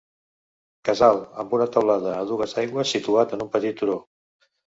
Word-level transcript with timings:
Casal 0.87 1.19
amb 1.43 1.53
teulada 1.75 2.15
a 2.21 2.25
dues 2.31 2.57
aigües 2.63 2.93
situat 2.97 3.35
en 3.37 3.47
un 3.47 3.51
petit 3.57 3.77
turó. 3.83 4.01